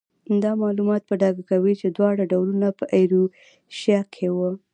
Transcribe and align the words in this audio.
دا 0.43 0.51
معلومات 0.63 1.01
په 1.05 1.13
ډاګه 1.21 1.43
کوي 1.51 1.73
چې 1.81 1.87
دواړه 1.97 2.23
ډولونه 2.31 2.67
په 2.79 2.85
ایروشیا 2.95 4.01
کې 4.15 4.27
وو. 4.35 4.51